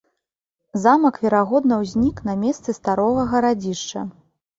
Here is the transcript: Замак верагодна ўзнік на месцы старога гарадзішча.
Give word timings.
Замак 0.85 1.19
верагодна 1.25 1.77
ўзнік 1.81 2.21
на 2.29 2.33
месцы 2.45 2.75
старога 2.79 3.27
гарадзішча. 3.35 4.01